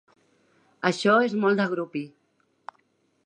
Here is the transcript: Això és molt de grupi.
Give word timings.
Això 0.89 1.13
és 1.27 1.37
molt 1.43 1.61
de 1.63 1.67
grupi. 1.75 2.05